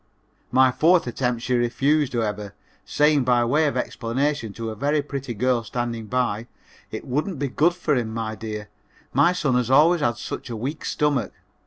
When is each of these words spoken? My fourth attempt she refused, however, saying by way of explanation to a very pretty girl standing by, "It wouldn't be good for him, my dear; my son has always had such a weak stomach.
My 0.51 0.71
fourth 0.71 1.05
attempt 1.05 1.43
she 1.43 1.53
refused, 1.53 2.13
however, 2.13 2.55
saying 2.85 3.23
by 3.23 3.45
way 3.45 3.67
of 3.67 3.77
explanation 3.77 4.51
to 4.53 4.71
a 4.71 4.75
very 4.75 5.03
pretty 5.03 5.35
girl 5.35 5.63
standing 5.63 6.07
by, 6.07 6.47
"It 6.89 7.05
wouldn't 7.05 7.37
be 7.37 7.49
good 7.49 7.75
for 7.75 7.93
him, 7.93 8.11
my 8.11 8.33
dear; 8.33 8.69
my 9.13 9.31
son 9.31 9.53
has 9.53 9.69
always 9.69 10.01
had 10.01 10.17
such 10.17 10.49
a 10.49 10.57
weak 10.57 10.85
stomach. 10.85 11.33